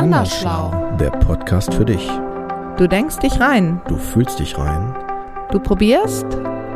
[0.00, 0.96] Andersschlau.
[0.98, 2.08] Der Podcast für dich.
[2.78, 3.82] Du denkst dich rein.
[3.86, 4.96] Du fühlst dich rein.
[5.50, 6.24] Du probierst.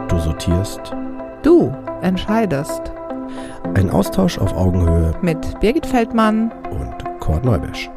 [0.08, 0.95] Du sortierst.
[1.42, 2.82] Du entscheidest.
[3.74, 6.52] Ein Austausch auf Augenhöhe Mit Birgit Feldmann.
[6.70, 7.88] und Kurt Neubesch.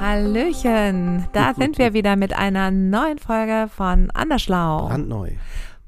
[0.00, 1.26] Hallöchen.
[1.32, 4.86] Da sind wir wieder mit einer neuen Folge von Andersschlau.
[4.86, 5.30] Brandneu.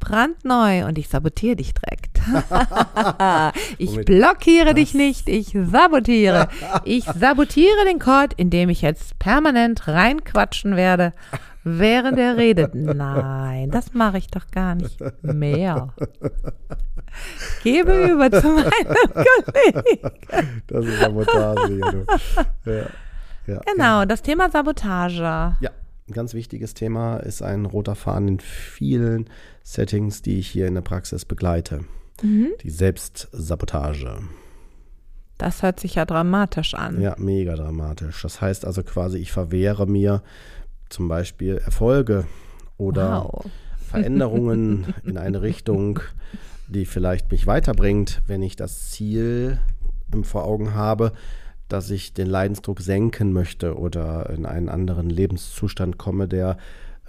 [0.00, 0.86] Brandneu.
[0.86, 2.05] Und ich sabotiere dich direkt.
[3.78, 5.28] ich blockiere dich nicht.
[5.28, 6.48] Ich sabotiere.
[6.84, 11.12] Ich sabotiere den Code, indem ich jetzt permanent reinquatschen werde.
[11.64, 12.74] Während er redet.
[12.74, 15.94] Nein, das mache ich doch gar nicht mehr.
[17.64, 20.10] Gebe über zu meinem Kollegen.
[20.66, 21.80] Das ist Sabotage.
[21.80, 22.70] du.
[22.70, 22.86] ja.
[23.46, 23.60] Ja.
[23.72, 25.22] Genau, das Thema Sabotage.
[25.60, 25.70] Ja,
[26.08, 29.30] ein ganz wichtiges Thema ist ein roter Faden in vielen
[29.62, 31.84] Settings, die ich hier in der Praxis begleite.
[32.22, 32.48] Mhm.
[32.62, 34.18] Die Selbstsabotage.
[35.38, 37.00] Das hört sich ja dramatisch an.
[37.00, 38.22] Ja, mega dramatisch.
[38.22, 40.22] Das heißt also quasi, ich verwehre mir
[40.88, 42.26] zum Beispiel Erfolge
[42.78, 43.44] oder Wow.
[43.86, 46.00] Veränderungen in eine Richtung,
[46.68, 49.60] die vielleicht mich weiterbringt, wenn ich das Ziel
[50.12, 51.12] im vor Augen habe,
[51.68, 56.56] dass ich den Leidensdruck senken möchte oder in einen anderen Lebenszustand komme, der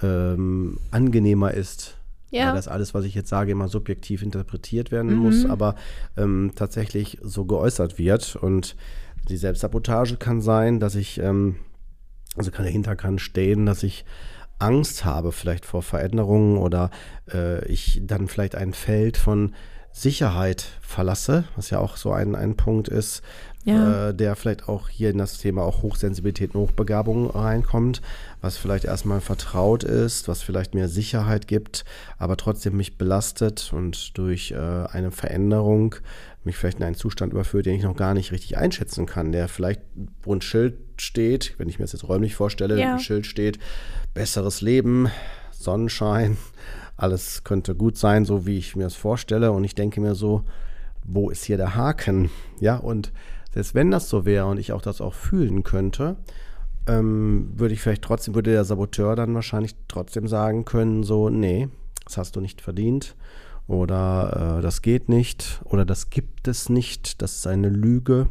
[0.01, 1.97] ähm, angenehmer ist.
[2.29, 2.47] Ja.
[2.47, 5.75] Weil das alles, was ich jetzt sage, immer subjektiv interpretiert werden muss, aber
[6.17, 8.35] ähm, tatsächlich so geäußert wird.
[8.35, 8.75] Und
[9.29, 11.57] die Selbstsabotage kann sein, dass ich, ähm,
[12.35, 14.05] also kann dahinter kann stehen, dass ich
[14.59, 16.89] Angst habe, vielleicht vor Veränderungen oder
[17.31, 19.53] äh, ich dann vielleicht ein Feld von
[19.91, 23.21] Sicherheit verlasse, was ja auch so ein, ein Punkt ist,
[23.67, 24.09] Ja.
[24.09, 28.01] äh, der vielleicht auch hier in das Thema auch Hochsensibilität und Hochbegabung reinkommt,
[28.41, 31.83] was vielleicht erstmal vertraut ist, was vielleicht mir Sicherheit gibt,
[32.17, 35.95] aber trotzdem mich belastet und durch äh, eine Veränderung
[36.43, 39.49] mich vielleicht in einen Zustand überführt, den ich noch gar nicht richtig einschätzen kann, der
[39.49, 39.81] vielleicht,
[40.23, 42.93] wo ein Schild steht, wenn ich mir das jetzt räumlich vorstelle, Ja.
[42.93, 43.59] ein Schild steht,
[44.13, 45.09] besseres Leben,
[45.51, 46.37] Sonnenschein,
[46.95, 49.51] alles könnte gut sein, so wie ich mir das vorstelle.
[49.51, 50.43] Und ich denke mir so,
[51.03, 52.29] wo ist hier der Haken?
[52.59, 53.11] Ja, und
[53.53, 56.17] selbst wenn das so wäre und ich auch das auch fühlen könnte,
[56.87, 61.67] ähm, würde ich vielleicht trotzdem, würde der Saboteur dann wahrscheinlich trotzdem sagen können, so, nee,
[62.05, 63.15] das hast du nicht verdient
[63.67, 68.27] oder äh, das geht nicht oder das gibt es nicht, das ist eine Lüge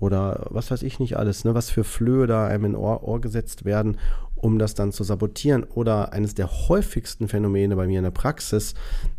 [0.00, 3.20] oder was weiß ich nicht alles, ne, was für Flöhe da einem in Ohr, Ohr
[3.20, 3.98] gesetzt werden,
[4.36, 5.64] um das dann zu sabotieren.
[5.64, 8.74] Oder eines der häufigsten Phänomene bei mir in der Praxis,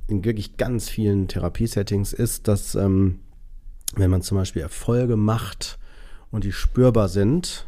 [0.08, 3.20] in wirklich ganz vielen Therapiesettings, ist, dass ähm,
[3.96, 5.80] wenn man zum Beispiel Erfolge macht
[6.32, 7.68] und die spürbar sind,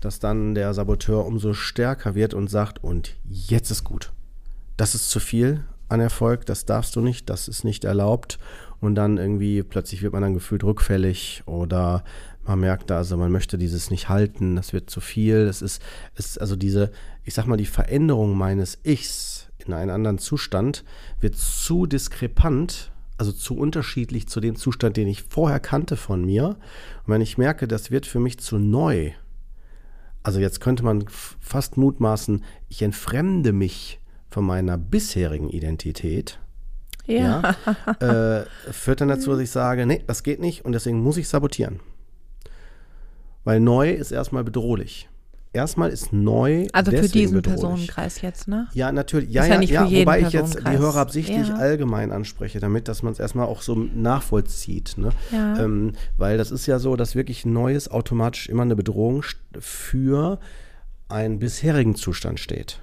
[0.00, 4.12] dass dann der Saboteur umso stärker wird und sagt, und jetzt ist gut.
[4.76, 8.38] Das ist zu viel an Erfolg, das darfst du nicht, das ist nicht erlaubt.
[8.80, 12.02] Und dann irgendwie plötzlich wird man dann gefühlt rückfällig oder
[12.44, 15.36] man merkt also man möchte dieses nicht halten, das wird zu viel.
[15.36, 15.82] Es ist,
[16.16, 16.90] ist also diese,
[17.24, 20.84] ich sag mal, die Veränderung meines Ichs in einen anderen Zustand
[21.20, 22.90] wird zu diskrepant,
[23.20, 26.56] also zu unterschiedlich zu dem Zustand, den ich vorher kannte von mir.
[27.04, 29.10] Und wenn ich merke, das wird für mich zu neu,
[30.22, 31.04] also jetzt könnte man
[31.38, 34.00] fast mutmaßen, ich entfremde mich
[34.30, 36.40] von meiner bisherigen Identität,
[37.04, 37.54] Ja.
[38.00, 41.18] ja, äh, führt dann dazu, dass ich sage, nee, das geht nicht und deswegen muss
[41.18, 41.80] ich sabotieren.
[43.44, 45.10] Weil neu ist erstmal bedrohlich.
[45.52, 46.68] Erstmal ist neu.
[46.72, 47.60] Also für diesen bedrohlich.
[47.60, 48.68] Personenkreis jetzt, ne?
[48.72, 49.30] Ja, natürlich.
[49.30, 50.78] Ja, Ist ja, ja nicht ja, für jeden wobei ich jetzt die.
[50.78, 51.56] Hörer absichtlich Ja.
[51.56, 54.94] allgemein anspreche, damit, dass man es erstmal auch so nachvollzieht.
[54.96, 55.10] Ne?
[55.32, 55.58] Ja.
[55.58, 59.24] Ähm, weil das ist ja so, dass wirklich Neues automatisch immer eine Bedrohung
[59.58, 60.38] für
[61.08, 62.80] einen bisherigen Zustand steht.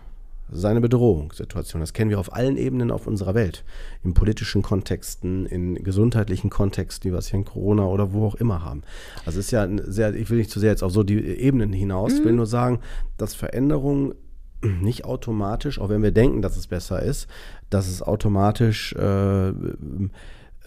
[0.50, 1.82] Das ist eine Bedrohungssituation.
[1.82, 3.66] Das kennen wir auf allen Ebenen auf unserer Welt.
[4.04, 8.36] In politischen Kontexten, in gesundheitlichen Kontexten, wie wir es hier in Corona oder wo auch
[8.36, 8.84] immer haben.
[9.26, 11.74] Also es ist ja sehr, ich will nicht zu sehr jetzt auf so die Ebenen
[11.74, 12.14] hinaus.
[12.14, 12.80] Ich will nur sagen,
[13.18, 14.14] dass Veränderung
[14.62, 17.28] nicht automatisch, auch wenn wir denken, dass es besser ist,
[17.70, 19.50] dass es automatisch äh,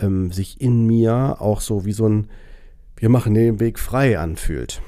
[0.01, 2.29] ähm, sich in mir auch so wie so ein
[2.97, 4.83] wir machen den Weg frei anfühlt.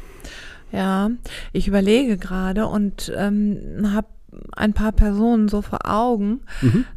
[0.70, 1.10] Ja,
[1.52, 4.06] ich überlege gerade und ähm, habe
[4.56, 6.40] ein paar Personen so vor Augen.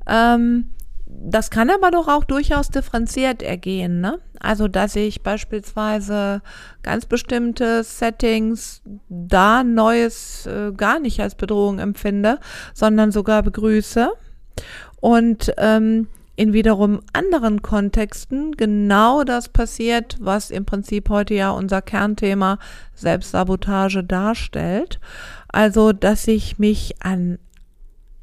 [0.08, 0.68] Ähm,
[1.08, 4.20] das kann aber doch auch durchaus differenziert ergehen, ne?
[4.40, 6.42] Also, dass ich beispielsweise
[6.84, 12.40] ganz bestimmte Settings da Neues äh, gar nicht als Bedrohung empfinde,
[12.74, 14.12] sondern sogar begrüße.
[15.00, 21.81] Und ähm, in wiederum anderen Kontexten genau das passiert, was im Prinzip heute ja unser
[21.81, 22.60] Kernthema
[22.94, 25.00] Selbstsabotage darstellt.
[25.56, 27.40] Also, dass ich mich an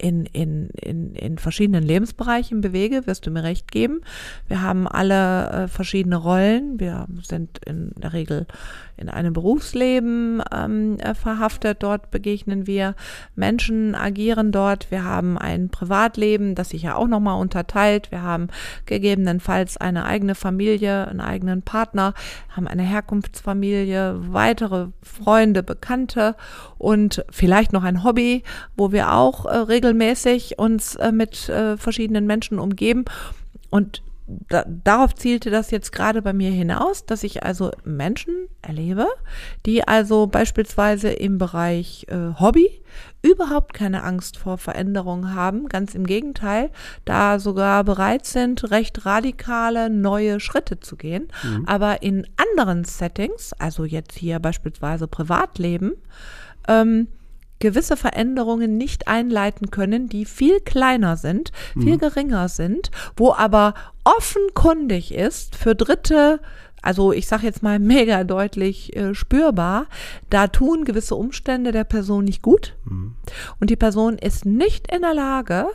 [0.02, 4.00] in, in, in, in verschiedenen Lebensbereichen bewege, wirst du mir recht geben.
[4.48, 6.80] Wir haben alle äh, verschiedene Rollen.
[6.80, 8.46] Wir sind in der Regel
[8.96, 11.82] in einem Berufsleben ähm, äh, verhaftet.
[11.82, 12.94] Dort begegnen wir
[13.36, 14.90] Menschen, agieren dort.
[14.90, 18.10] Wir haben ein Privatleben, das sich ja auch nochmal unterteilt.
[18.10, 18.48] Wir haben
[18.86, 22.14] gegebenenfalls eine eigene Familie, einen eigenen Partner,
[22.50, 26.36] haben eine Herkunftsfamilie, weitere Freunde, Bekannte
[26.78, 28.42] und vielleicht noch ein Hobby,
[28.76, 29.91] wo wir auch äh, regelmäßig
[30.58, 33.04] uns äh, mit äh, verschiedenen Menschen umgeben.
[33.70, 34.02] Und
[34.48, 39.06] da, darauf zielte das jetzt gerade bei mir hinaus, dass ich also Menschen erlebe,
[39.66, 42.82] die also beispielsweise im Bereich äh, Hobby
[43.22, 46.70] überhaupt keine Angst vor Veränderungen haben, ganz im Gegenteil,
[47.04, 51.64] da sogar bereit sind, recht radikale neue Schritte zu gehen, mhm.
[51.66, 55.92] aber in anderen Settings, also jetzt hier beispielsweise Privatleben,
[56.68, 57.08] ähm,
[57.62, 61.98] gewisse Veränderungen nicht einleiten können, die viel kleiner sind, viel mhm.
[61.98, 66.40] geringer sind, wo aber offenkundig ist für Dritte,
[66.82, 69.86] also ich sage jetzt mal mega deutlich äh, spürbar,
[70.28, 73.14] da tun gewisse Umstände der Person nicht gut mhm.
[73.60, 75.68] und die Person ist nicht in der Lage,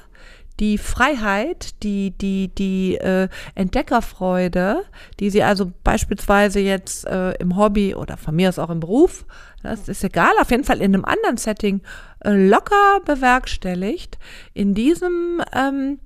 [0.59, 4.83] die Freiheit, die, die, die äh, Entdeckerfreude,
[5.19, 9.25] die sie also beispielsweise jetzt äh, im Hobby oder von mir aus auch im Beruf,
[9.63, 11.81] das ist egal, auf jeden Fall in einem anderen Setting
[12.19, 14.17] äh, locker bewerkstelligt,
[14.53, 15.99] in diesem, ähm,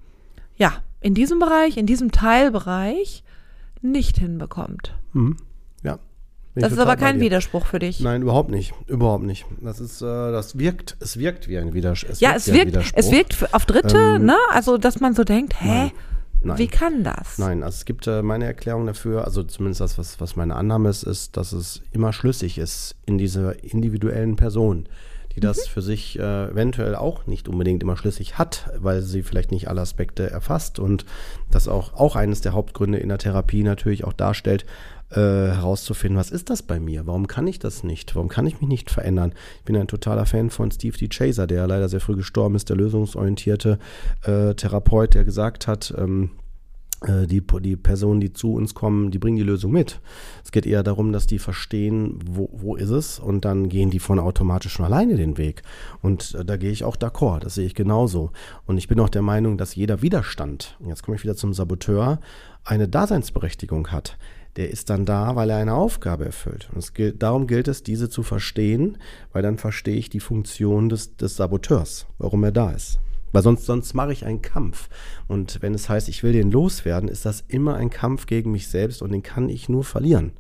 [0.56, 3.24] ja, in diesem Bereich, in diesem Teilbereich
[3.82, 4.96] nicht hinbekommt.
[5.14, 5.38] Mhm.
[6.56, 6.64] Ja.
[6.64, 8.02] Das ist aber kein Widerspruch für dich.
[8.02, 8.74] Nein, überhaupt nicht.
[8.88, 9.46] Überhaupt nicht.
[9.62, 12.18] Das ist, äh, das wirkt, es wirkt wie ein Widerspruch.
[12.20, 14.36] ja, es wirkt, es wirkt auf Dritte, ähm, ne?
[14.52, 15.68] Also, dass man so denkt, hä?
[15.68, 15.92] Nein.
[16.44, 16.58] Nein.
[16.58, 17.38] Wie kann das?
[17.38, 20.90] Nein, also es gibt äh, meine Erklärung dafür, also zumindest das, was, was meine Annahme
[20.90, 24.88] ist, ist, dass es immer schlüssig ist in dieser individuellen Person,
[25.36, 25.72] die das mhm.
[25.72, 29.82] für sich äh, eventuell auch nicht unbedingt immer schlüssig hat, weil sie vielleicht nicht alle
[29.82, 31.06] Aspekte erfasst und
[31.50, 34.66] das auch, auch eines der Hauptgründe in der Therapie natürlich auch darstellt,
[35.12, 37.06] äh, herauszufinden, was ist das bei mir?
[37.06, 38.16] Warum kann ich das nicht?
[38.16, 39.34] Warum kann ich mich nicht verändern?
[39.60, 41.10] Ich bin ein totaler Fan von Steve D.
[41.10, 43.78] Chaser, der leider sehr früh gestorben ist, der lösungsorientierte
[44.24, 46.51] äh, Therapeut, der gesagt hat, ähm, äh,
[47.08, 50.00] die, die Personen, die zu uns kommen, die bringen die Lösung mit.
[50.44, 54.00] Es geht eher darum, dass die verstehen, wo, wo ist es und dann gehen die
[54.00, 55.64] von automatisch schon alleine den Weg.
[56.02, 58.32] Und äh, da gehe ich auch d'accord, das sehe ich genauso.
[58.66, 62.20] Und ich bin auch der Meinung, dass jeder Widerstand, jetzt komme ich wieder zum Saboteur,
[62.64, 64.18] eine Daseinsberechtigung hat
[64.58, 66.70] der ist dann da, weil er eine Aufgabe erfüllt.
[66.74, 68.98] Und gilt, darum gilt es, diese zu verstehen,
[69.32, 73.00] weil dann verstehe ich die Funktion des, des Saboteurs, warum er da ist.
[73.32, 74.90] Weil sonst, sonst mache ich einen Kampf.
[75.28, 78.68] Und wenn es heißt, ich will den loswerden, ist das immer ein Kampf gegen mich
[78.68, 80.34] selbst und den kann ich nur verlieren.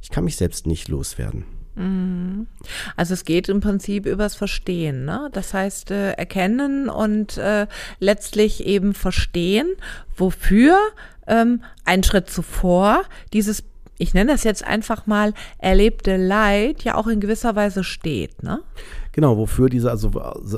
[0.00, 1.44] Ich kann mich selbst nicht loswerden.
[1.74, 2.48] Mhm.
[2.96, 5.30] Also es geht im Prinzip übers Verstehen, ne?
[5.32, 7.66] Das heißt äh, erkennen und äh,
[7.98, 9.68] letztlich eben verstehen,
[10.14, 10.76] wofür
[11.26, 13.64] ähm, einen Schritt zuvor dieses,
[13.96, 18.60] ich nenne das jetzt einfach mal, erlebte Leid ja auch in gewisser Weise steht, ne?
[19.12, 20.10] Genau, wofür diese, also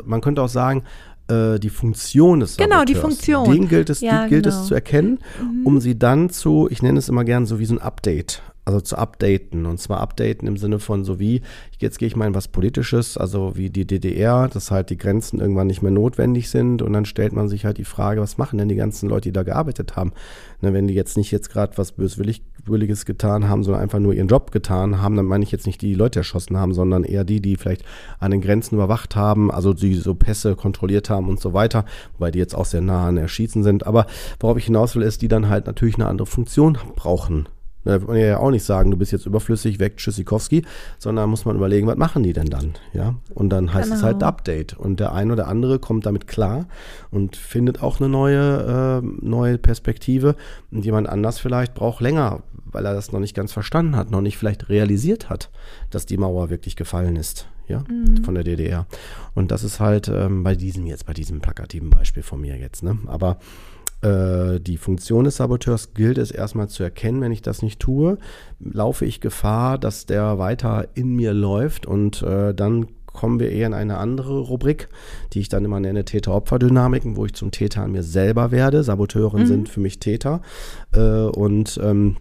[0.05, 0.85] man könnte auch sagen,
[1.29, 2.71] äh, die Funktion des Saboteurs.
[2.71, 3.51] Genau, die Funktion.
[3.51, 4.61] Den gilt es, ja, gilt genau.
[4.61, 5.67] es zu erkennen, mhm.
[5.67, 8.81] um sie dann zu, ich nenne es immer gern so wie so ein Update also
[8.81, 9.67] zu updaten.
[9.67, 11.43] Und zwar updaten im Sinne von so wie,
[11.79, 15.41] jetzt gehe ich mal in was Politisches, also wie die DDR, dass halt die Grenzen
[15.41, 16.83] irgendwann nicht mehr notwendig sind.
[16.83, 19.33] Und dann stellt man sich halt die Frage, was machen denn die ganzen Leute, die
[19.33, 20.13] da gearbeitet haben?
[20.61, 24.29] Ne, wenn die jetzt nicht jetzt gerade was Böswilliges getan haben, sondern einfach nur ihren
[24.29, 27.25] Job getan haben, dann meine ich jetzt nicht die, die Leute erschossen haben, sondern eher
[27.25, 27.85] die, die vielleicht
[28.19, 31.85] an den Grenzen überwacht haben, also die so Pässe kontrolliert haben und so weiter,
[32.15, 33.87] wobei die jetzt auch sehr nah an Erschießen sind.
[33.87, 34.07] Aber
[34.41, 37.47] worauf ich hinaus will, ist, die dann halt natürlich eine andere Funktion brauchen.
[37.85, 40.65] Da wird man ja auch nicht sagen, du bist jetzt überflüssig, weg, Tschüssikowski,
[40.99, 42.75] sondern muss man überlegen, was machen die denn dann?
[42.93, 43.97] Ja, und dann heißt genau.
[43.97, 44.27] es halt genau.
[44.27, 44.75] Update.
[44.75, 46.67] Und der eine oder andere kommt damit klar
[47.11, 50.37] und findet auch eine neue, äh, neue Perspektive.
[50.71, 54.21] Und jemand anders vielleicht braucht länger, weil er das noch nicht ganz verstanden hat, noch
[54.21, 55.51] nicht vielleicht realisiert hat,
[55.91, 57.49] dass die Mauer wirklich gefallen ist.
[57.67, 58.23] Ja, mhm.
[58.25, 58.87] von der DDR.
[59.35, 62.83] Und das ist halt ähm, bei diesem jetzt, bei diesem plakativen Beispiel von mir jetzt,
[62.83, 62.99] ne?
[63.07, 63.39] Aber
[64.05, 67.21] die Funktion des Saboteurs gilt es erstmal zu erkennen.
[67.23, 68.19] Wenn ich das nicht tue,
[68.61, 73.69] laufe ich Gefahr, dass der weiter in mir läuft und äh, dann kommen wir eher
[73.69, 74.89] in eine andere Rubrik,
[75.33, 78.83] die ich dann immer nenne Täter-Opfer-Dynamiken, wo ich zum Täter an mir selber werde.
[78.83, 79.47] Saboteuren mhm.
[79.47, 80.43] sind für mich Täter.
[80.93, 82.17] Äh, und ähm,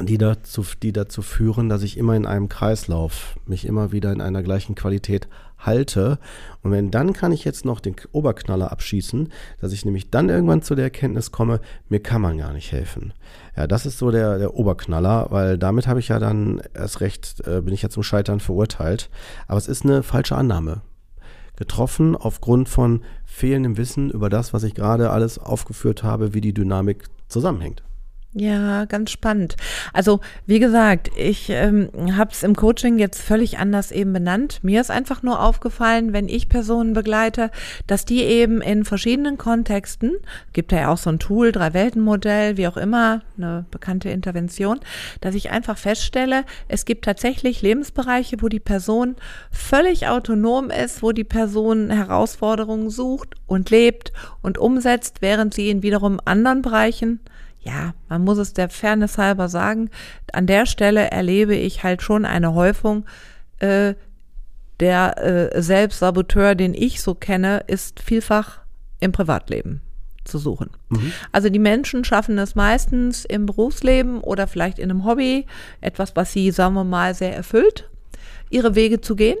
[0.00, 4.20] die dazu, die dazu führen, dass ich immer in einem Kreislauf mich immer wieder in
[4.20, 6.18] einer gleichen Qualität halte.
[6.62, 10.62] Und wenn dann kann ich jetzt noch den Oberknaller abschießen, dass ich nämlich dann irgendwann
[10.62, 13.12] zu der Erkenntnis komme, mir kann man gar nicht helfen.
[13.56, 17.46] Ja, das ist so der, der Oberknaller, weil damit habe ich ja dann erst recht,
[17.46, 19.10] äh, bin ich ja zum Scheitern verurteilt.
[19.46, 20.82] Aber es ist eine falsche Annahme.
[21.56, 26.54] getroffen aufgrund von fehlendem Wissen über das, was ich gerade alles aufgeführt habe, wie die
[26.54, 27.82] Dynamik zusammenhängt.
[28.40, 29.56] Ja, ganz spannend.
[29.92, 34.60] Also wie gesagt, ich ähm, habe es im Coaching jetzt völlig anders eben benannt.
[34.62, 37.50] Mir ist einfach nur aufgefallen, wenn ich Personen begleite,
[37.88, 40.12] dass die eben in verschiedenen Kontexten,
[40.52, 44.78] gibt ja auch so ein Tool, Drei-Welten-Modell, wie auch immer, eine bekannte Intervention,
[45.20, 49.16] dass ich einfach feststelle, es gibt tatsächlich Lebensbereiche, wo die Person
[49.50, 55.82] völlig autonom ist, wo die Person Herausforderungen sucht und lebt und umsetzt, während sie in
[55.82, 57.18] wiederum anderen Bereichen
[57.60, 59.90] ja, man muss es der Fairness halber sagen,
[60.32, 63.04] an der Stelle erlebe ich halt schon eine Häufung.
[63.58, 63.94] Äh,
[64.80, 65.18] der
[65.54, 68.60] äh, Selbstsaboteur, den ich so kenne, ist vielfach
[69.00, 69.80] im Privatleben
[70.24, 70.70] zu suchen.
[70.88, 71.12] Mhm.
[71.32, 75.46] Also die Menschen schaffen es meistens im Berufsleben oder vielleicht in einem Hobby,
[75.80, 77.90] etwas, was sie, sagen wir mal, sehr erfüllt,
[78.50, 79.38] ihre Wege zu gehen.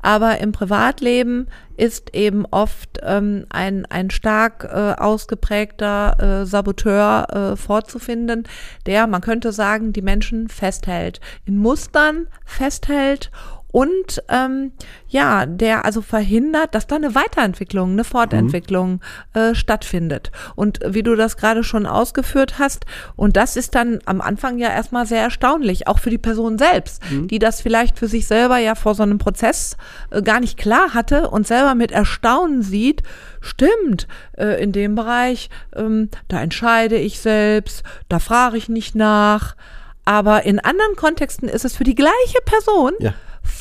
[0.00, 7.56] Aber im Privatleben ist eben oft ähm, ein, ein stark äh, ausgeprägter äh, Saboteur äh,
[7.56, 8.44] vorzufinden,
[8.86, 13.30] der, man könnte sagen, die Menschen festhält, in Mustern festhält
[13.74, 14.70] und ähm,
[15.08, 19.00] ja, der also verhindert, dass da eine Weiterentwicklung, eine Fortentwicklung
[19.34, 19.40] mhm.
[19.40, 20.30] äh, stattfindet.
[20.54, 24.68] Und wie du das gerade schon ausgeführt hast, und das ist dann am Anfang ja
[24.68, 27.26] erstmal sehr erstaunlich, auch für die Person selbst, mhm.
[27.26, 29.76] die das vielleicht für sich selber ja vor so einem Prozess
[30.12, 33.02] äh, gar nicht klar hatte und selber mit Erstaunen sieht,
[33.40, 34.06] stimmt,
[34.38, 39.56] äh, in dem Bereich, ähm, da entscheide ich selbst, da frage ich nicht nach.
[40.04, 43.14] Aber in anderen Kontexten ist es für die gleiche Person ja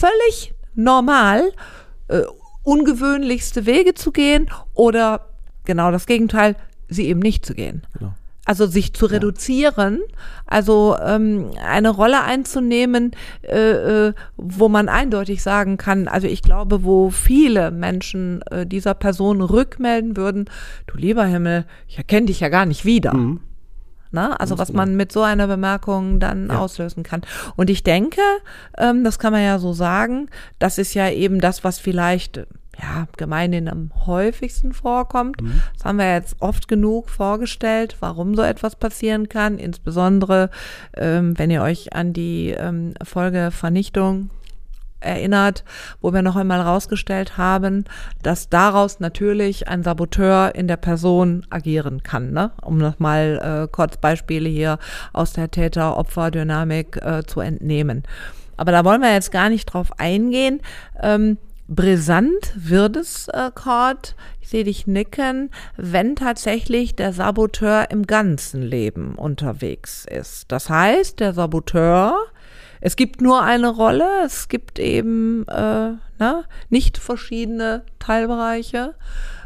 [0.04, 1.52] völlig normal,
[2.08, 2.22] äh,
[2.64, 5.30] ungewöhnlichste Wege zu gehen oder
[5.66, 6.56] genau das Gegenteil,
[6.88, 7.84] sie eben nicht zu gehen.
[7.98, 8.14] Genau.
[8.46, 10.16] Also sich zu reduzieren, ja.
[10.46, 16.84] also ähm, eine Rolle einzunehmen, äh, äh, wo man eindeutig sagen kann, also ich glaube,
[16.84, 20.50] wo viele Menschen äh, dieser Person rückmelden würden,
[20.88, 23.14] du lieber Himmel, ich erkenne dich ja gar nicht wieder.
[23.14, 23.40] Mhm.
[24.14, 24.40] Ne?
[24.40, 26.60] Also was man mit so einer Bemerkung dann ja.
[26.60, 27.22] auslösen kann.
[27.56, 28.22] Und ich denke,
[28.78, 30.30] ähm, das kann man ja so sagen,
[30.60, 32.46] das ist ja eben das, was vielleicht
[32.82, 35.42] ja, gemeinhin am häufigsten vorkommt.
[35.42, 35.62] Mhm.
[35.76, 39.58] Das haben wir jetzt oft genug vorgestellt, warum so etwas passieren kann.
[39.58, 40.50] Insbesondere,
[40.96, 44.30] ähm, wenn ihr euch an die ähm, Folge Vernichtung
[45.04, 45.64] erinnert,
[46.02, 47.86] wo wir noch einmal rausgestellt haben,
[48.22, 52.32] dass daraus natürlich ein Saboteur in der Person agieren kann.
[52.32, 52.52] Ne?
[52.62, 54.80] Um nochmal äh, kurz Beispiele hier
[55.12, 58.04] aus der Täter-Opfer-Dynamik äh, zu entnehmen.
[58.58, 60.62] Aber da wollen wir jetzt gar nicht drauf eingehen.
[61.02, 68.06] Ähm, brisant wird es, äh, Cord, ich sehe dich nicken, wenn tatsächlich der Saboteur im
[68.06, 70.52] ganzen Leben unterwegs ist.
[70.52, 72.18] Das heißt, der Saboteur
[72.86, 78.94] es gibt nur eine Rolle, es gibt eben äh, na, nicht verschiedene Teilbereiche,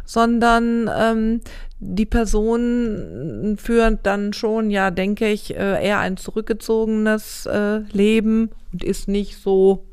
[0.06, 1.42] sondern ähm,
[1.80, 8.84] die Person führt dann schon, ja, denke ich, äh, eher ein zurückgezogenes äh, Leben und
[8.84, 9.86] ist nicht so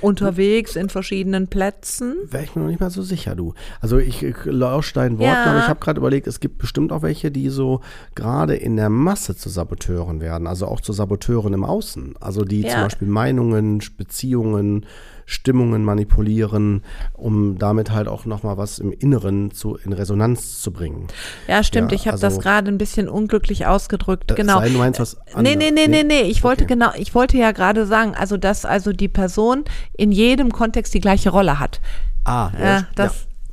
[0.00, 2.16] unterwegs in verschiedenen Plätzen.
[2.30, 3.54] Wäre ich mir noch nicht mal so sicher, du.
[3.80, 5.44] Also ich, ich lausche deinen Worten, ja.
[5.44, 7.80] aber ich habe gerade überlegt, es gibt bestimmt auch welche, die so
[8.14, 12.14] gerade in der Masse zu Saboteuren werden, also auch zu Saboteuren im Außen.
[12.20, 12.70] Also die ja.
[12.70, 14.86] zum Beispiel Meinungen, Beziehungen,
[15.32, 16.82] Stimmungen manipulieren,
[17.14, 21.08] um damit halt auch nochmal was im Inneren zu, in Resonanz zu bringen.
[21.48, 21.90] Ja, stimmt.
[21.90, 24.30] Ja, ich habe also, das gerade ein bisschen unglücklich ausgedrückt.
[24.30, 24.58] Äh, genau.
[24.58, 25.42] Sei, du meinst was anderes.
[25.42, 26.22] Nee, nee, nee, nee, nee.
[26.22, 26.74] Ich wollte okay.
[26.74, 29.64] genau, ich wollte ja gerade sagen, also dass also die Person
[29.96, 31.80] in jedem Kontext die gleiche Rolle hat.
[32.24, 32.78] Ah, ja.
[32.78, 32.82] Äh,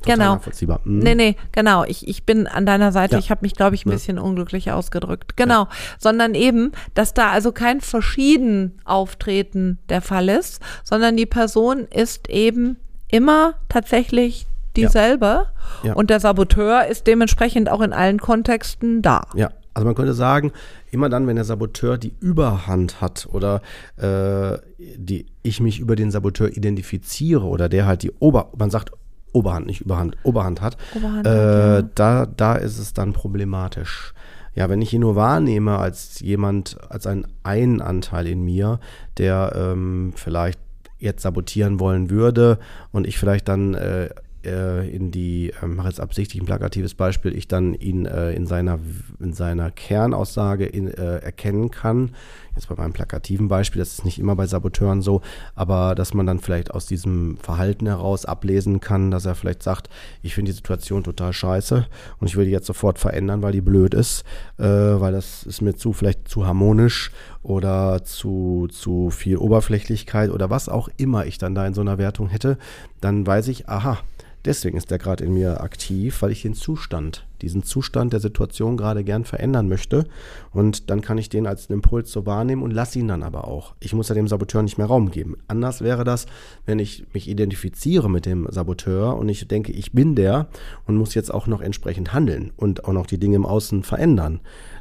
[0.02, 0.34] das, genau.
[0.34, 0.80] nachvollziehbar.
[0.84, 0.98] Mhm.
[0.98, 1.84] Nee, nee, genau.
[1.84, 3.14] Ich, ich bin an deiner Seite.
[3.14, 3.18] Ja.
[3.18, 4.22] Ich habe mich, glaube ich, ein bisschen ja.
[4.22, 5.36] unglücklich ausgedrückt.
[5.36, 5.62] Genau.
[5.62, 5.68] Ja.
[5.98, 12.28] Sondern eben, dass da also kein verschieden Auftreten der Fall ist, sondern die Person ist
[12.28, 12.76] eben
[13.08, 15.46] immer tatsächlich dieselbe.
[15.94, 19.26] Und der Saboteur ist dementsprechend auch in allen Kontexten da.
[19.34, 19.50] Ja.
[19.72, 20.52] Also man könnte sagen,
[20.90, 23.62] immer dann, wenn der Saboteur die Überhand hat oder
[23.96, 28.90] äh, die, ich mich über den Saboteur identifiziere oder der halt die Ober, man sagt
[29.32, 31.82] Oberhand, nicht Überhand, Oberhand hat, Oberhand äh, hat, ja.
[31.94, 34.14] da, da ist es dann problematisch.
[34.54, 38.80] Ja, wenn ich ihn nur wahrnehme als jemand, als einen einen Anteil in mir,
[39.16, 40.58] der ähm, vielleicht
[40.98, 42.58] jetzt sabotieren wollen würde
[42.92, 44.10] und ich vielleicht dann äh,
[44.44, 48.46] äh, in die, äh, mache jetzt absichtlich ein plakatives Beispiel, ich dann ihn äh, in,
[48.46, 48.78] seiner,
[49.18, 52.10] in seiner Kernaussage in, äh, erkennen kann.
[52.60, 55.22] Jetzt bei meinem plakativen Beispiel, das ist nicht immer bei Saboteuren so,
[55.54, 59.88] aber dass man dann vielleicht aus diesem Verhalten heraus ablesen kann, dass er vielleicht sagt,
[60.20, 61.86] ich finde die Situation total scheiße
[62.18, 64.24] und ich will die jetzt sofort verändern, weil die blöd ist,
[64.58, 67.12] äh, weil das ist mir zu vielleicht zu harmonisch
[67.42, 71.96] oder zu, zu viel Oberflächlichkeit oder was auch immer ich dann da in so einer
[71.96, 72.58] Wertung hätte,
[73.00, 73.96] dann weiß ich, aha,
[74.44, 78.78] Deswegen ist der gerade in mir aktiv, weil ich den Zustand, diesen Zustand der Situation
[78.78, 80.04] gerade gern verändern möchte.
[80.52, 83.74] Und dann kann ich den als Impuls so wahrnehmen und lasse ihn dann aber auch.
[83.80, 85.36] Ich muss ja dem Saboteur nicht mehr Raum geben.
[85.46, 86.26] Anders wäre das,
[86.64, 90.48] wenn ich mich identifiziere mit dem Saboteur und ich denke, ich bin der
[90.86, 94.40] und muss jetzt auch noch entsprechend handeln und auch noch die Dinge im Außen verändern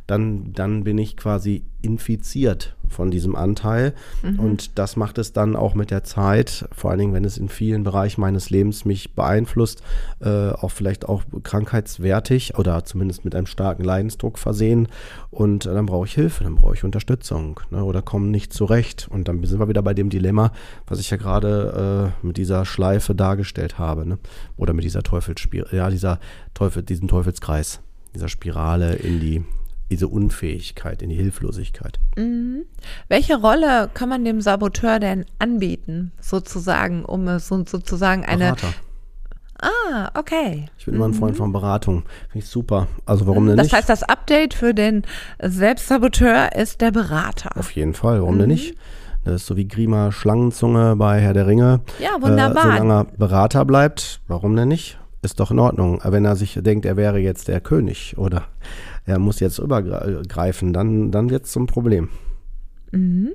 [0.10, 3.94] dann, dann bin ich quasi infiziert von diesem Anteil.
[4.24, 4.40] Mhm.
[4.40, 7.48] Und das macht es dann auch mit der Zeit, vor allen Dingen, wenn es in
[7.48, 9.84] vielen Bereichen meines Lebens mich beeinflusst,
[10.22, 14.88] äh, auch vielleicht auch krankheitswertig oder zumindest mit einem starken Leidensdruck versehen.
[15.30, 19.08] Und dann brauche ich Hilfe, dann brauche ich Unterstützung ne, oder komme nicht zurecht.
[19.12, 20.52] Und dann sind wir wieder bei dem Dilemma,
[20.88, 24.08] was ich ja gerade äh, mit dieser Schleife dargestellt habe.
[24.08, 24.18] Ne?
[24.58, 26.20] Oder mit dieser Teufelsspirale, ja, dieser
[26.56, 27.82] Teufel, diesen Teufelskreis
[28.16, 29.44] dieser Spirale in die
[29.90, 32.00] diese Unfähigkeit, in die Hilflosigkeit.
[32.18, 32.66] Mhm.
[33.08, 38.46] Welche Rolle kann man dem Saboteur denn anbieten, sozusagen, um es sozusagen eine.
[38.46, 38.74] Berater.
[39.62, 40.68] Ah, okay.
[40.78, 41.38] Ich bin immer ein Freund mhm.
[41.38, 42.04] von Beratung.
[42.30, 42.88] Finde ich super.
[43.06, 43.74] Also warum denn das nicht?
[43.74, 45.04] Das heißt, das Update für den
[45.42, 47.58] Selbstsaboteur ist der Berater.
[47.58, 48.22] Auf jeden Fall.
[48.22, 48.40] Warum mhm.
[48.40, 48.76] denn nicht?
[49.26, 51.82] Das ist so wie Grima Schlangenzunge bei Herr der Ringe.
[52.00, 52.64] Ja, wunderbar.
[52.64, 54.98] Äh, solange er Berater bleibt, warum denn nicht?
[55.22, 56.02] Ist doch in Ordnung.
[56.04, 58.46] Wenn er sich denkt, er wäre jetzt der König oder
[59.06, 62.10] er muss jetzt übergreifen, dann, dann wird es zum Problem.
[62.92, 63.34] Mhm.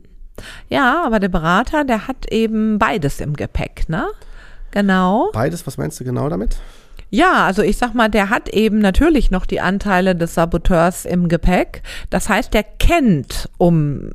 [0.68, 4.06] Ja, aber der Berater, der hat eben beides im Gepäck, ne?
[4.70, 5.30] Genau.
[5.32, 6.56] Beides, was meinst du genau damit?
[7.10, 11.28] Ja, also ich sag mal, der hat eben natürlich noch die Anteile des Saboteurs im
[11.28, 11.82] Gepäck.
[12.10, 14.10] Das heißt, der kennt um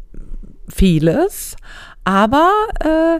[0.68, 1.56] vieles,
[2.04, 2.50] aber
[2.80, 3.20] äh,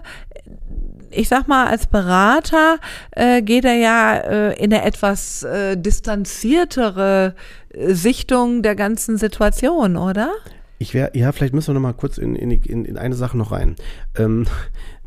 [1.12, 2.78] ich sag mal, als Berater
[3.12, 7.36] äh, geht er ja äh, in eine etwas äh, distanziertere
[7.70, 10.32] äh, Sichtung der ganzen Situation, oder?
[10.78, 13.38] Ich wäre, ja, vielleicht müssen wir noch mal kurz in, in, in, in eine Sache
[13.38, 13.76] noch rein.
[14.16, 14.46] Ähm,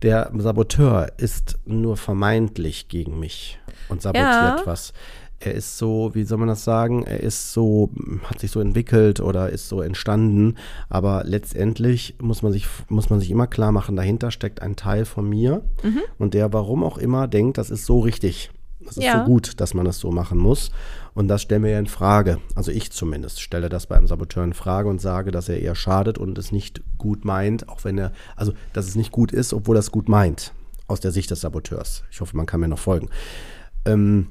[0.02, 4.62] der Saboteur ist nur vermeintlich gegen mich und sabotiert ja.
[4.64, 4.92] was
[5.44, 7.90] er ist so, wie soll man das sagen, er ist so,
[8.24, 10.56] hat sich so entwickelt oder ist so entstanden,
[10.88, 15.04] aber letztendlich muss man sich, muss man sich immer klar machen, dahinter steckt ein Teil
[15.04, 16.00] von mir mhm.
[16.18, 18.50] und der, warum auch immer, denkt, das ist so richtig.
[18.84, 19.20] Das ist ja.
[19.20, 20.72] so gut, dass man das so machen muss.
[21.14, 22.38] Und das stellen wir ja in Frage.
[22.56, 26.18] Also ich zumindest stelle das beim Saboteur in Frage und sage, dass er eher schadet
[26.18, 29.76] und es nicht gut meint, auch wenn er, also dass es nicht gut ist, obwohl
[29.76, 30.52] er es gut meint,
[30.88, 32.02] aus der Sicht des Saboteurs.
[32.10, 33.08] Ich hoffe, man kann mir noch folgen.
[33.84, 34.28] Ähm,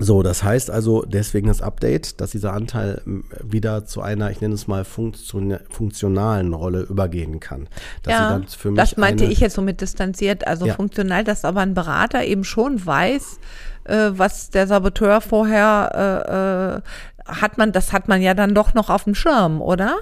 [0.00, 3.02] so, das heißt also deswegen das Update, dass dieser Anteil
[3.42, 7.68] wieder zu einer, ich nenne es mal, funktionalen Rolle übergehen kann.
[8.06, 8.40] Ja,
[8.74, 10.74] das meinte ich jetzt so mit distanziert, also ja.
[10.74, 13.38] funktional, dass aber ein Berater eben schon weiß,
[13.84, 18.74] äh, was der Saboteur vorher äh, äh, hat man, das hat man ja dann doch
[18.74, 19.98] noch auf dem Schirm, oder?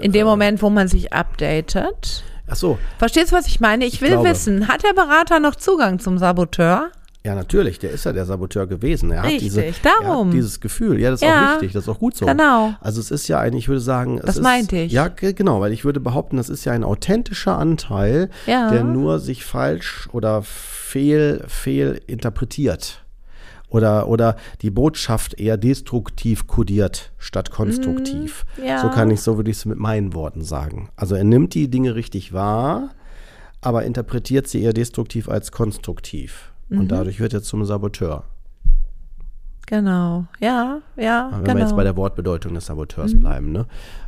[0.00, 2.24] In dem äh, Moment, wo man sich updatet.
[2.48, 2.78] Ach so.
[2.98, 3.84] Verstehst du, was ich meine?
[3.84, 4.30] Ich, ich will glaube.
[4.30, 6.90] wissen, hat der Berater noch Zugang zum Saboteur?
[7.26, 9.10] Ja, natürlich, der ist ja der Saboteur gewesen.
[9.10, 10.28] Er richtig, hat diese, darum.
[10.28, 11.00] Er dieses Gefühl.
[11.00, 12.26] Ja, das ist ja, auch richtig, das ist auch gut so.
[12.26, 12.74] Genau.
[12.80, 14.92] Also es ist ja ein, ich würde sagen, das ist, meinte ich.
[14.92, 18.70] Ja, genau, weil ich würde behaupten, das ist ja ein authentischer Anteil, ja.
[18.70, 23.02] der nur sich falsch oder fehl, fehl interpretiert.
[23.70, 28.44] Oder, oder die Botschaft eher destruktiv kodiert statt konstruktiv.
[28.58, 28.82] Mm, ja.
[28.82, 30.90] So kann ich, so würde ich es mit meinen Worten sagen.
[30.94, 32.90] Also er nimmt die Dinge richtig wahr,
[33.62, 36.53] aber interpretiert sie eher destruktiv als konstruktiv.
[36.74, 36.80] Mhm.
[36.80, 38.24] Und dadurch wird er zum Saboteur.
[39.66, 41.30] Genau, ja, ja.
[41.32, 41.56] Wenn genau.
[41.56, 43.20] wir jetzt bei der Wortbedeutung des Saboteurs mhm.
[43.20, 43.66] bleiben, ne?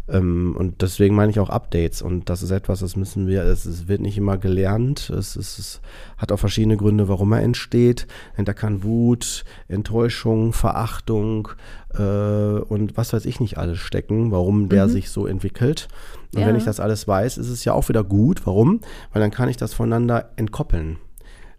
[0.08, 2.02] Ähm, und deswegen meine ich auch Updates.
[2.02, 5.10] Und das ist etwas, das müssen wir, es, es wird nicht immer gelernt.
[5.10, 5.80] Es, es, es,
[6.18, 8.06] hat auch verschiedene Gründe, warum er entsteht.
[8.36, 11.48] Da kann Wut, Enttäuschung, Verachtung
[11.94, 14.90] äh, und was weiß ich nicht alles stecken, warum der mhm.
[14.90, 15.88] sich so entwickelt.
[16.34, 16.46] Und ja.
[16.46, 18.46] wenn ich das alles weiß, ist es ja auch wieder gut.
[18.46, 18.80] Warum?
[19.12, 20.98] Weil dann kann ich das voneinander entkoppeln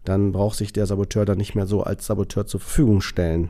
[0.08, 3.50] dann braucht sich der Saboteur dann nicht mehr so als Saboteur zur Verfügung stellen.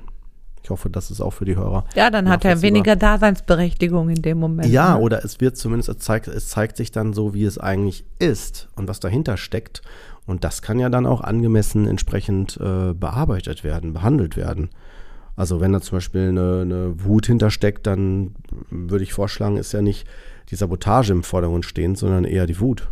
[0.63, 1.85] Ich hoffe, das ist auch für die Hörer.
[1.95, 4.67] Ja, dann hat er weniger Daseinsberechtigung in dem Moment.
[4.69, 4.99] Ja, ne?
[4.99, 8.67] oder es wird zumindest, es zeigt, es zeigt sich dann so, wie es eigentlich ist
[8.75, 9.81] und was dahinter steckt.
[10.25, 14.69] Und das kann ja dann auch angemessen entsprechend äh, bearbeitet werden, behandelt werden.
[15.37, 18.35] Also wenn da zum Beispiel eine, eine Wut hintersteckt, dann
[18.69, 20.05] würde ich vorschlagen, ist ja nicht
[20.49, 22.87] die Sabotage im Vordergrund stehen, sondern eher die Wut.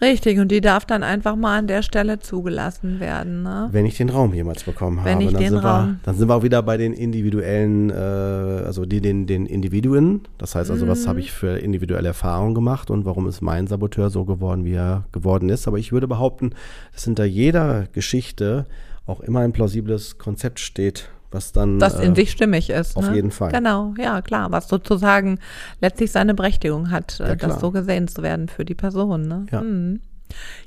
[0.00, 3.42] Richtig, und die darf dann einfach mal an der Stelle zugelassen werden.
[3.42, 3.68] Ne?
[3.72, 6.14] Wenn ich den Raum jemals bekommen Wenn habe, ich dann, den sind Raum- Wir, dann
[6.16, 10.20] sind wir auch wieder bei den individuellen, äh, also die, den, den Individuen.
[10.38, 11.08] Das heißt also, was Mhm.
[11.08, 15.04] habe ich für individuelle Erfahrungen gemacht und warum ist mein Saboteur so geworden, wie er
[15.10, 15.66] geworden ist.
[15.66, 16.50] Aber ich würde behaupten,
[16.92, 18.66] dass hinter jeder Geschichte
[19.06, 21.78] auch immer ein plausibles Konzept steht, was dann.
[21.78, 22.96] Das in äh, sich stimmig ist.
[22.96, 23.16] auf ne?
[23.16, 23.52] jeden Fall.
[23.52, 24.50] Genau, ja, klar.
[24.50, 25.38] Was sozusagen
[25.80, 29.22] letztlich seine Berechtigung hat, äh, Ja, das so gesehen zu werden für die Person.
[29.22, 29.46] Ne?
[29.50, 29.60] Ja.
[29.60, 30.00] Hm.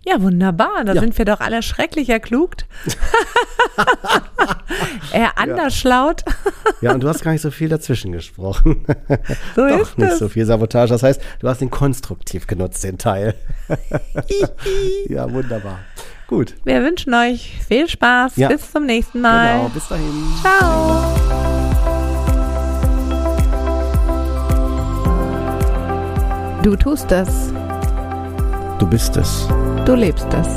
[0.06, 0.84] Ja, wunderbar.
[0.84, 1.02] Da Ja.
[1.02, 2.66] sind wir doch alle schrecklich erklugt.
[5.14, 6.24] er anders schlaut.
[6.82, 8.86] Ja, und du hast gar nicht so viel dazwischen gesprochen.
[9.56, 10.20] So Doch ist nicht es.
[10.20, 10.90] so viel Sabotage.
[10.92, 13.36] Das heißt, du hast ihn konstruktiv genutzt, den Teil.
[15.08, 15.80] ja, wunderbar.
[16.28, 16.56] Gut.
[16.64, 18.38] Wir wünschen euch viel Spaß.
[18.38, 18.48] Ja.
[18.48, 19.58] Bis zum nächsten Mal.
[19.58, 19.70] Genau.
[19.70, 20.34] Bis dahin.
[20.42, 21.34] Ciao.
[26.64, 27.54] Du tust es.
[28.80, 29.48] Du bist es.
[29.86, 30.48] Du lebst es.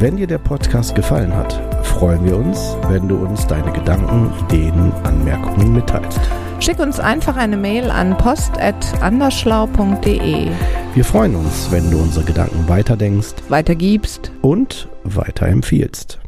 [0.00, 4.92] Wenn dir der Podcast gefallen hat, freuen wir uns, wenn du uns deine Gedanken, Ideen,
[5.04, 6.20] Anmerkungen mitteilst.
[6.62, 10.46] Schick uns einfach eine Mail an post.andersschlau.de.
[10.94, 14.30] Wir freuen uns, wenn du unsere Gedanken weiterdenkst Weitergibst.
[14.42, 16.21] und weiterempfiehlst.